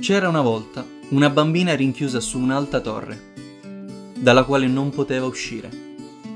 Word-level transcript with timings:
C'era 0.00 0.30
una 0.30 0.40
volta 0.40 0.82
una 1.10 1.28
bambina 1.28 1.74
rinchiusa 1.74 2.20
su 2.20 2.38
un'alta 2.38 2.80
torre, 2.80 3.34
dalla 4.16 4.44
quale 4.44 4.66
non 4.66 4.88
poteva 4.88 5.26
uscire. 5.26 5.68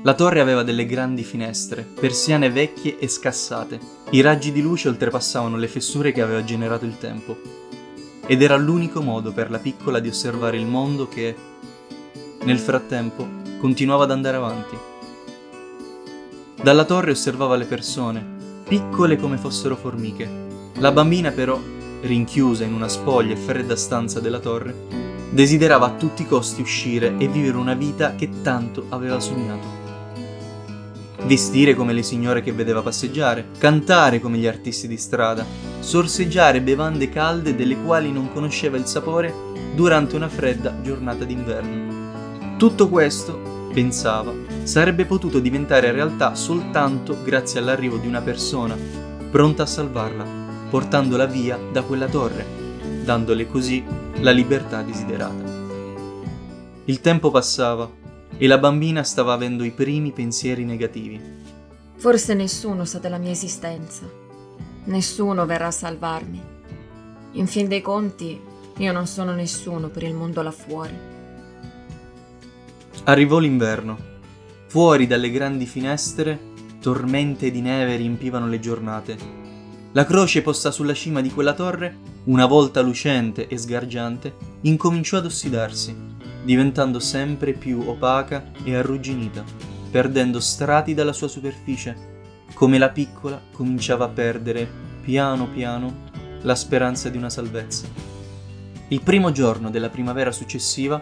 La 0.03 0.13
torre 0.13 0.39
aveva 0.39 0.61
delle 0.61 0.85
grandi 0.85 1.23
finestre, 1.23 1.81
persiane 1.81 2.51
vecchie 2.51 2.99
e 2.99 3.07
scassate. 3.07 3.79
I 4.11 4.21
raggi 4.21 4.51
di 4.51 4.61
luce 4.61 4.87
oltrepassavano 4.87 5.57
le 5.57 5.67
fessure 5.67 6.11
che 6.11 6.21
aveva 6.21 6.43
generato 6.43 6.85
il 6.85 6.99
tempo. 6.99 7.35
Ed 8.27 8.43
era 8.43 8.55
l'unico 8.55 9.01
modo 9.01 9.33
per 9.33 9.49
la 9.49 9.57
piccola 9.57 9.97
di 9.97 10.09
osservare 10.09 10.57
il 10.57 10.67
mondo 10.67 11.07
che, 11.07 11.35
nel 12.43 12.59
frattempo, 12.59 13.27
continuava 13.59 14.03
ad 14.03 14.11
andare 14.11 14.37
avanti. 14.37 14.77
Dalla 16.61 16.85
torre 16.85 17.09
osservava 17.09 17.55
le 17.55 17.65
persone, 17.65 18.23
piccole 18.67 19.17
come 19.17 19.37
fossero 19.37 19.75
formiche. 19.75 20.43
La 20.75 20.91
bambina 20.91 21.31
però 21.31 21.59
rinchiusa 22.05 22.63
in 22.63 22.73
una 22.73 22.87
spoglia 22.87 23.33
e 23.33 23.37
fredda 23.37 23.75
stanza 23.75 24.19
della 24.19 24.39
torre, 24.39 24.73
desiderava 25.29 25.87
a 25.87 25.91
tutti 25.91 26.21
i 26.21 26.27
costi 26.27 26.61
uscire 26.61 27.15
e 27.17 27.27
vivere 27.27 27.57
una 27.57 27.73
vita 27.73 28.15
che 28.15 28.29
tanto 28.41 28.85
aveva 28.89 29.19
sognato. 29.19 29.83
Vestire 31.25 31.73
come 31.73 31.93
le 31.93 32.03
signore 32.03 32.41
che 32.41 32.53
vedeva 32.53 32.81
passeggiare, 32.81 33.47
cantare 33.57 34.19
come 34.19 34.37
gli 34.37 34.45
artisti 34.45 34.87
di 34.87 34.97
strada, 34.97 35.45
sorseggiare 35.79 36.61
bevande 36.61 37.09
calde 37.09 37.55
delle 37.55 37.81
quali 37.81 38.11
non 38.11 38.31
conosceva 38.31 38.77
il 38.77 38.85
sapore 38.85 39.33
durante 39.73 40.15
una 40.15 40.29
fredda 40.29 40.79
giornata 40.81 41.25
d'inverno. 41.25 42.57
Tutto 42.57 42.87
questo, 42.87 43.69
pensava, 43.73 44.31
sarebbe 44.63 45.05
potuto 45.05 45.39
diventare 45.39 45.91
realtà 45.91 46.35
soltanto 46.35 47.17
grazie 47.23 47.59
all'arrivo 47.59 47.97
di 47.97 48.07
una 48.07 48.21
persona 48.21 48.77
pronta 49.29 49.63
a 49.63 49.65
salvarla 49.65 50.44
portandola 50.69 51.25
via 51.25 51.57
da 51.71 51.83
quella 51.83 52.07
torre, 52.07 52.45
dandole 53.03 53.47
così 53.47 53.83
la 54.19 54.31
libertà 54.31 54.81
desiderata. 54.81 55.63
Il 56.85 57.01
tempo 57.01 57.31
passava 57.31 57.89
e 58.37 58.47
la 58.47 58.57
bambina 58.57 59.03
stava 59.03 59.33
avendo 59.33 59.63
i 59.63 59.71
primi 59.71 60.11
pensieri 60.11 60.65
negativi. 60.65 61.21
Forse 61.95 62.33
nessuno 62.33 62.85
sa 62.85 62.99
della 62.99 63.17
mia 63.17 63.31
esistenza. 63.31 64.03
Nessuno 64.85 65.45
verrà 65.45 65.67
a 65.67 65.71
salvarmi. 65.71 66.41
In 67.33 67.47
fin 67.47 67.67
dei 67.67 67.81
conti, 67.81 68.39
io 68.77 68.91
non 68.91 69.07
sono 69.07 69.33
nessuno 69.33 69.89
per 69.89 70.03
il 70.03 70.13
mondo 70.13 70.41
là 70.41 70.51
fuori. 70.51 70.93
Arrivò 73.05 73.39
l'inverno. 73.39 74.13
Fuori 74.67 75.07
dalle 75.07 75.31
grandi 75.31 75.65
finestre, 75.65 76.39
tormente 76.81 77.49
di 77.51 77.61
neve 77.61 77.95
riempivano 77.95 78.47
le 78.47 78.59
giornate 78.59 79.43
la 79.95 80.03
croce 80.03 80.41
posta 80.41 80.71
sulla 80.71 80.93
cima 80.93 81.21
di 81.21 81.31
quella 81.31 81.53
torre, 81.53 81.97
una 82.25 82.45
volta 82.45 82.81
lucente 82.81 83.47
e 83.47 83.57
sgargiante, 83.57 84.35
incominciò 84.63 85.15
ad 85.17 85.25
ossidarsi, 85.25 85.95
diventando 86.43 86.99
sempre 86.99 87.53
più 87.53 87.81
opaca 87.87 88.51
e 88.65 88.75
arrugginita, 88.75 89.45
perdendo 89.89 90.41
strati 90.41 90.93
dalla 90.93 91.13
sua 91.13 91.29
superficie, 91.29 92.43
come 92.55 92.77
la 92.77 92.89
piccola 92.89 93.41
cominciava 93.53 94.03
a 94.03 94.09
perdere, 94.09 94.69
piano 95.01 95.47
piano, 95.47 96.09
la 96.41 96.55
speranza 96.55 97.07
di 97.07 97.15
una 97.15 97.29
salvezza. 97.29 97.87
Il 98.89 99.01
primo 99.01 99.31
giorno 99.31 99.69
della 99.69 99.89
primavera 99.89 100.33
successiva, 100.33 101.01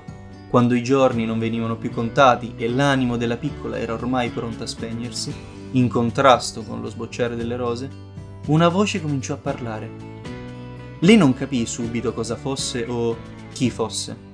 quando 0.51 0.75
i 0.75 0.83
giorni 0.83 1.25
non 1.25 1.39
venivano 1.39 1.77
più 1.77 1.89
contati 1.89 2.53
e 2.57 2.69
l'animo 2.69 3.17
della 3.17 3.37
piccola 3.37 3.79
era 3.79 3.93
ormai 3.93 4.29
pronta 4.29 4.65
a 4.65 4.67
spegnersi, 4.67 5.33
in 5.71 5.87
contrasto 5.87 6.61
con 6.61 6.79
lo 6.79 6.89
sbocciare 6.89 7.35
delle 7.35 7.55
rose, 7.55 8.11
una 8.47 8.67
voce 8.67 8.99
cominciò 8.99 9.35
a 9.35 9.37
parlare. 9.37 9.89
Lei 10.99 11.15
non 11.15 11.33
capì 11.33 11.65
subito 11.65 12.13
cosa 12.13 12.35
fosse 12.35 12.83
o 12.85 13.15
chi 13.53 13.69
fosse. 13.69 14.31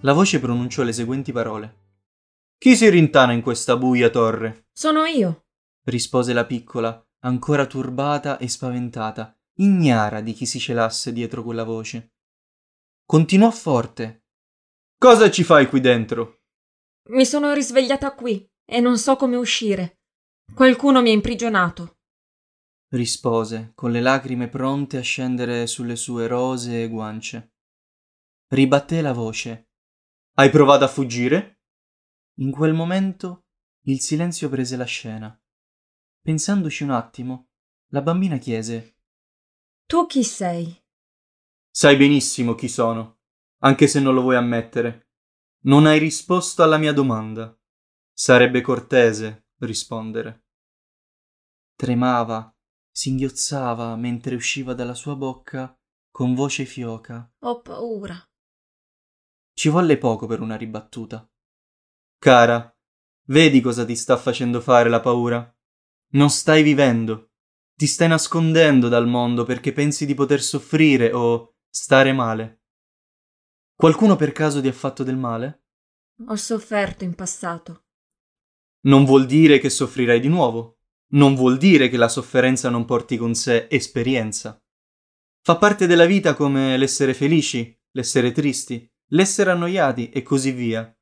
La 0.00 0.14
voce 0.14 0.40
pronunciò 0.40 0.82
le 0.82 0.92
seguenti 0.94 1.30
parole. 1.30 1.76
Chi 2.56 2.74
si 2.74 2.88
rintana 2.88 3.32
in 3.32 3.42
questa 3.42 3.76
buia 3.76 4.08
torre? 4.08 4.68
Sono 4.72 5.04
io, 5.04 5.44
rispose 5.84 6.32
la 6.32 6.46
piccola, 6.46 7.06
ancora 7.20 7.66
turbata 7.66 8.38
e 8.38 8.48
spaventata, 8.48 9.38
ignara 9.56 10.22
di 10.22 10.32
chi 10.32 10.46
si 10.46 10.58
celasse 10.58 11.12
dietro 11.12 11.42
quella 11.42 11.64
voce. 11.64 12.14
Continuò 13.04 13.50
forte. 13.50 14.24
Cosa 14.96 15.30
ci 15.30 15.44
fai 15.44 15.68
qui 15.68 15.80
dentro? 15.80 16.44
Mi 17.10 17.26
sono 17.26 17.52
risvegliata 17.52 18.14
qui 18.14 18.48
e 18.64 18.80
non 18.80 18.96
so 18.96 19.16
come 19.16 19.36
uscire. 19.36 20.00
Qualcuno 20.54 21.02
mi 21.02 21.10
ha 21.10 21.12
imprigionato 21.12 21.99
rispose, 22.90 23.72
con 23.74 23.90
le 23.90 24.00
lacrime 24.00 24.48
pronte 24.48 24.96
a 24.96 25.02
scendere 25.02 25.66
sulle 25.66 25.96
sue 25.96 26.26
rosee 26.26 26.88
guance. 26.88 27.52
Ribatté 28.48 29.00
la 29.00 29.12
voce. 29.12 29.70
Hai 30.34 30.50
provato 30.50 30.84
a 30.84 30.88
fuggire? 30.88 31.62
In 32.38 32.50
quel 32.50 32.72
momento 32.72 33.46
il 33.84 34.00
silenzio 34.00 34.48
prese 34.48 34.76
la 34.76 34.84
scena. 34.84 35.40
Pensandoci 36.22 36.82
un 36.82 36.90
attimo, 36.90 37.50
la 37.88 38.02
bambina 38.02 38.38
chiese 38.38 38.96
Tu 39.86 40.06
chi 40.06 40.24
sei? 40.24 40.76
Sai 41.70 41.96
benissimo 41.96 42.54
chi 42.54 42.68
sono, 42.68 43.20
anche 43.58 43.86
se 43.86 44.00
non 44.00 44.14
lo 44.14 44.22
vuoi 44.22 44.36
ammettere. 44.36 45.08
Non 45.62 45.86
hai 45.86 45.98
risposto 45.98 46.62
alla 46.62 46.78
mia 46.78 46.92
domanda. 46.92 47.56
Sarebbe 48.12 48.60
cortese 48.60 49.48
rispondere. 49.58 50.46
Tremava 51.76 52.54
singhiozzava 52.90 53.96
mentre 53.96 54.34
usciva 54.34 54.74
dalla 54.74 54.94
sua 54.94 55.16
bocca 55.16 55.74
con 56.10 56.34
voce 56.34 56.64
fioca. 56.64 57.30
Ho 57.40 57.60
paura. 57.60 58.22
Ci 59.52 59.68
volle 59.68 59.98
poco 59.98 60.26
per 60.26 60.40
una 60.40 60.56
ribattuta. 60.56 61.28
Cara, 62.18 62.76
vedi 63.26 63.60
cosa 63.60 63.84
ti 63.84 63.96
sta 63.96 64.16
facendo 64.16 64.60
fare 64.60 64.88
la 64.88 65.00
paura? 65.00 65.54
Non 66.12 66.30
stai 66.30 66.62
vivendo. 66.62 67.30
Ti 67.74 67.86
stai 67.86 68.08
nascondendo 68.08 68.88
dal 68.88 69.06
mondo 69.06 69.44
perché 69.44 69.72
pensi 69.72 70.04
di 70.04 70.14
poter 70.14 70.42
soffrire 70.42 71.12
o 71.12 71.56
stare 71.68 72.12
male. 72.12 72.62
Qualcuno 73.74 74.16
per 74.16 74.32
caso 74.32 74.60
ti 74.60 74.68
ha 74.68 74.72
fatto 74.72 75.02
del 75.02 75.16
male? 75.16 75.64
Ho 76.26 76.36
sofferto 76.36 77.04
in 77.04 77.14
passato. 77.14 77.84
Non 78.82 79.04
vuol 79.04 79.24
dire 79.24 79.58
che 79.58 79.70
soffrirai 79.70 80.20
di 80.20 80.28
nuovo 80.28 80.79
non 81.10 81.34
vuol 81.34 81.56
dire 81.56 81.88
che 81.88 81.96
la 81.96 82.08
sofferenza 82.08 82.68
non 82.68 82.84
porti 82.84 83.16
con 83.16 83.34
sé 83.34 83.66
esperienza. 83.70 84.62
Fa 85.42 85.56
parte 85.56 85.86
della 85.86 86.06
vita 86.06 86.34
come 86.34 86.76
l'essere 86.76 87.14
felici, 87.14 87.76
l'essere 87.92 88.32
tristi, 88.32 88.88
l'essere 89.08 89.50
annoiati 89.50 90.10
e 90.10 90.22
così 90.22 90.52
via. 90.52 90.94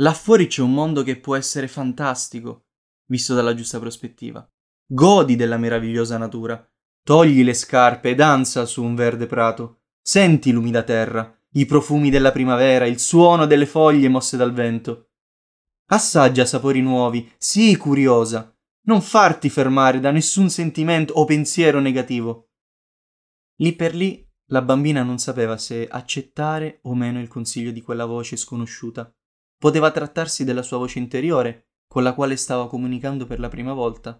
Là 0.00 0.12
fuori 0.12 0.46
c'è 0.46 0.62
un 0.62 0.72
mondo 0.72 1.02
che 1.02 1.18
può 1.18 1.36
essere 1.36 1.68
fantastico, 1.68 2.66
visto 3.06 3.34
dalla 3.34 3.54
giusta 3.54 3.78
prospettiva. 3.78 4.48
Godi 4.86 5.36
della 5.36 5.56
meravigliosa 5.56 6.18
natura, 6.18 6.66
togli 7.02 7.42
le 7.42 7.54
scarpe 7.54 8.10
e 8.10 8.14
danza 8.14 8.64
su 8.66 8.82
un 8.82 8.94
verde 8.94 9.26
prato, 9.26 9.82
senti 10.00 10.50
i 10.50 10.52
lumi 10.52 10.70
da 10.70 10.82
terra, 10.82 11.34
i 11.52 11.66
profumi 11.66 12.10
della 12.10 12.32
primavera, 12.32 12.86
il 12.86 12.98
suono 12.98 13.46
delle 13.46 13.66
foglie 13.66 14.08
mosse 14.08 14.36
dal 14.36 14.52
vento. 14.52 15.10
Assaggia 15.86 16.44
sapori 16.44 16.82
nuovi, 16.82 17.30
sii 17.38 17.76
curiosa, 17.76 18.54
non 18.88 19.02
farti 19.02 19.50
fermare 19.50 20.00
da 20.00 20.10
nessun 20.10 20.48
sentimento 20.48 21.12
o 21.12 21.26
pensiero 21.26 21.78
negativo. 21.78 22.52
Lì 23.56 23.74
per 23.74 23.94
lì 23.94 24.26
la 24.46 24.62
bambina 24.62 25.02
non 25.02 25.18
sapeva 25.18 25.58
se 25.58 25.86
accettare 25.86 26.80
o 26.84 26.94
meno 26.94 27.20
il 27.20 27.28
consiglio 27.28 27.70
di 27.70 27.82
quella 27.82 28.06
voce 28.06 28.36
sconosciuta. 28.36 29.14
Poteva 29.58 29.90
trattarsi 29.90 30.42
della 30.42 30.62
sua 30.62 30.78
voce 30.78 30.98
interiore, 30.98 31.68
con 31.86 32.02
la 32.02 32.14
quale 32.14 32.36
stava 32.36 32.66
comunicando 32.66 33.26
per 33.26 33.40
la 33.40 33.48
prima 33.48 33.74
volta. 33.74 34.18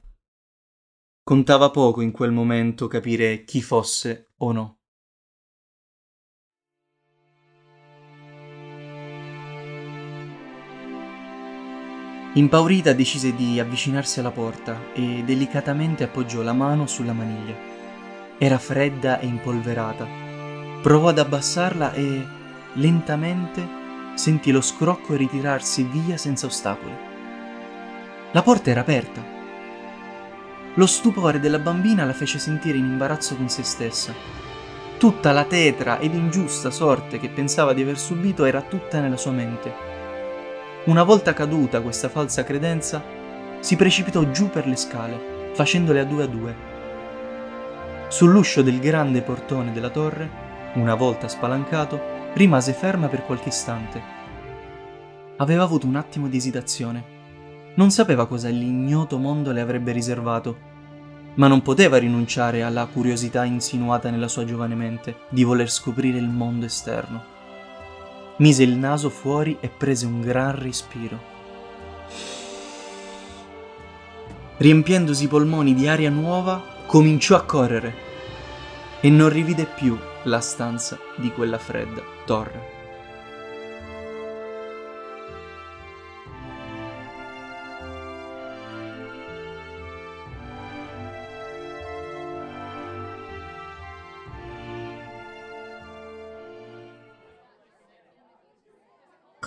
Contava 1.23 1.71
poco 1.71 2.03
in 2.03 2.11
quel 2.11 2.33
momento 2.33 2.89
capire 2.89 3.45
chi 3.45 3.63
fosse 3.63 4.33
o 4.39 4.53
no. 4.53 4.78
Impaurita 12.39 12.93
decise 12.93 13.35
di 13.35 13.59
avvicinarsi 13.59 14.21
alla 14.21 14.31
porta 14.31 14.93
e 14.95 15.25
delicatamente 15.25 16.05
appoggiò 16.05 16.41
la 16.41 16.53
mano 16.53 16.87
sulla 16.87 17.13
maniglia. 17.13 17.53
Era 18.39 18.59
fredda 18.59 19.19
e 19.19 19.27
impolverata. 19.27 20.07
Provò 20.81 21.09
ad 21.09 21.19
abbassarla 21.19 21.95
e 21.95 22.25
lentamente 22.75 23.67
sentì 24.15 24.53
lo 24.53 24.61
scrocco 24.61 25.17
ritirarsi 25.17 25.83
via 25.83 26.17
senza 26.17 26.47
ostacoli. 26.47 26.95
La 28.31 28.43
porta 28.43 28.71
era 28.71 28.83
aperta. 28.83 29.21
Lo 30.75 30.87
stupore 30.87 31.41
della 31.41 31.59
bambina 31.59 32.05
la 32.05 32.13
fece 32.13 32.39
sentire 32.39 32.79
in 32.79 32.85
imbarazzo 32.85 33.35
con 33.35 33.49
se 33.49 33.65
stessa. 33.65 34.15
Tutta 34.97 35.33
la 35.33 35.43
tetra 35.43 35.99
ed 35.99 36.15
ingiusta 36.15 36.71
sorte 36.71 37.19
che 37.19 37.31
pensava 37.31 37.73
di 37.73 37.83
aver 37.83 37.99
subito 37.99 38.45
era 38.45 38.63
tutta 38.63 39.01
nella 39.01 39.17
sua 39.17 39.33
mente 39.33 39.88
una 40.85 41.03
volta 41.03 41.35
caduta 41.35 41.83
questa 41.83 42.09
falsa 42.09 42.45
credenza, 42.45 43.03
si 43.61 43.77
precipitò 43.77 44.31
giù 44.31 44.49
per 44.49 44.67
le 44.67 44.77
scale, 44.77 45.51
facendole 45.53 46.01
a 46.01 46.05
due 46.05 46.23
a 46.23 46.27
due. 46.27 46.55
Sull'uscio 48.09 48.63
del 48.63 48.79
grande 48.79 49.21
portone 49.21 49.73
della 49.73 49.91
torre 49.91 50.47
Una 50.75 50.95
volta 50.95 51.29
spalancato, 51.29 52.01
rimase 52.35 52.73
ferma 52.73 53.09
per 53.09 53.25
qualche 53.25 53.49
istante. 53.49 54.01
Aveva 55.37 55.65
avuto 55.65 55.87
un 55.87 55.97
attimo 55.97 56.29
di 56.29 56.37
esitazione. 56.37 57.17
Non 57.75 57.91
sapeva 57.91 58.27
cosa 58.27 58.49
l'ignoto 58.49 59.19
mondo 59.19 59.51
le 59.53 59.61
avrebbe 59.61 59.93
riservato, 59.93 60.57
ma 61.35 61.49
non 61.49 61.63
poteva 61.63 61.99
rinunciare 61.99 62.63
alla 62.63 62.87
curiosità 62.87 63.45
insinuata 63.45 64.11
nella 64.11 64.29
sua 64.29 64.45
giovane 64.45 64.75
mente 64.75 65.17
di 65.31 65.43
voler 65.43 65.71
scoprire 65.71 66.19
il 66.19 66.29
mondo 66.29 66.67
esterno. 66.67 67.37
Mise 68.39 68.63
il 68.63 68.77
naso 68.77 69.11
fuori 69.11 69.57
e 69.61 69.69
prese 69.69 70.07
un 70.07 70.21
gran 70.21 70.57
respiro. 70.57 71.19
Riempiendosi 74.59 75.25
i 75.25 75.29
polmoni 75.29 75.75
di 75.75 75.89
aria 75.89 76.11
nuova, 76.11 76.63
cominciò 76.87 77.35
a 77.35 77.43
correre 77.43 77.95
e 79.01 79.11
non 79.11 79.29
rivide 79.29 79.65
più 79.67 79.99
la 80.25 80.41
stanza 80.41 80.99
di 81.17 81.33
quella 81.33 81.59
fredda 81.59 82.03
torre. 82.25 82.78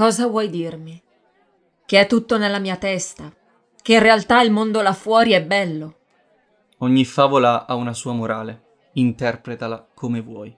Cosa 0.01 0.25
vuoi 0.25 0.49
dirmi? 0.49 0.99
Che 1.85 1.99
è 1.99 2.07
tutto 2.07 2.39
nella 2.39 2.57
mia 2.57 2.75
testa? 2.75 3.31
Che 3.79 3.93
in 3.93 3.99
realtà 3.99 4.41
il 4.41 4.49
mondo 4.49 4.81
là 4.81 4.93
fuori 4.93 5.33
è 5.33 5.45
bello? 5.45 5.95
Ogni 6.79 7.05
favola 7.05 7.67
ha 7.67 7.75
una 7.75 7.93
sua 7.93 8.11
morale. 8.11 8.63
Interpretala 8.93 9.87
come 9.93 10.21
vuoi. 10.21 10.57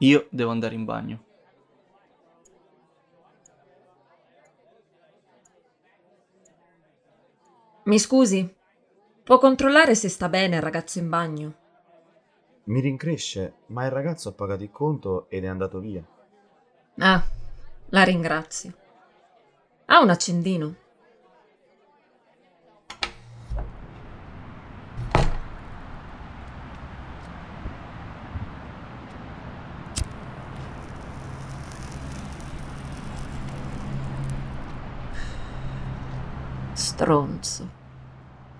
Io 0.00 0.26
devo 0.28 0.50
andare 0.50 0.74
in 0.74 0.84
bagno. 0.84 1.24
Mi 7.84 7.98
scusi? 7.98 8.54
Può 9.24 9.38
controllare 9.38 9.94
se 9.94 10.10
sta 10.10 10.28
bene 10.28 10.56
il 10.56 10.62
ragazzo 10.62 10.98
in 10.98 11.08
bagno? 11.08 11.54
Mi 12.64 12.80
rincresce, 12.80 13.54
ma 13.68 13.86
il 13.86 13.92
ragazzo 13.92 14.28
ha 14.28 14.32
pagato 14.32 14.62
il 14.62 14.70
conto 14.70 15.24
ed 15.30 15.44
è 15.44 15.46
andato 15.46 15.80
via. 15.80 16.06
Ah, 16.98 17.22
la 17.90 18.02
ringrazio. 18.02 18.72
Ha 19.86 20.00
un 20.00 20.10
accendino? 20.10 20.74
Stronzo. 36.72 37.70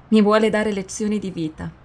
Mi 0.09 0.23
vuole 0.23 0.51
dare 0.51 0.73
lezioni 0.73 1.19
di 1.19 1.31
vita. 1.31 1.85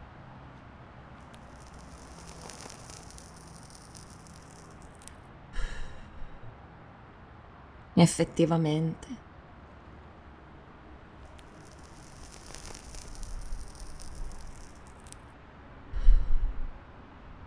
Effettivamente. 8.02 9.08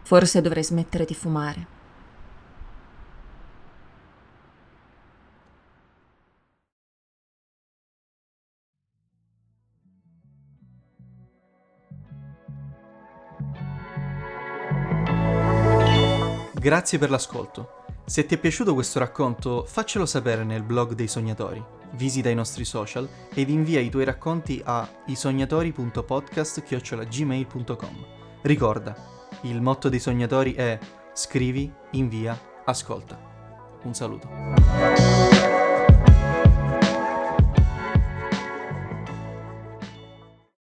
Forse 0.03 0.41
dovrei 0.41 0.63
smettere 0.63 1.05
di 1.05 1.15
fumare. 1.15 1.67
Grazie 16.53 16.99
per 16.99 17.11
l'ascolto. 17.11 17.84
Se 18.07 18.27
ti 18.27 18.35
è 18.35 18.39
piaciuto 18.39 18.75
questo 18.75 18.99
racconto, 18.99 19.65
faccelo 19.67 20.05
sapere 20.05 20.45
nel 20.45 20.63
blog 20.63 20.93
dei 20.93 21.09
sognatori. 21.09 21.65
Visita 21.93 22.29
i 22.29 22.35
nostri 22.35 22.67
social 22.67 23.09
ed 23.33 23.49
invia 23.49 23.81
i 23.81 23.89
tuoi 23.89 24.05
racconti 24.05 24.61
a 24.63 24.87
isognatori.podcast.gmail.com. 25.07 28.07
Ricorda, 28.43 28.95
il 29.43 29.63
motto 29.63 29.89
dei 29.89 30.01
sognatori 30.01 30.53
è 30.53 30.79
scrivi, 31.15 31.73
invia, 31.93 32.39
ascolta. 32.67 33.19
Un 33.85 33.95
saluto. 33.95 34.29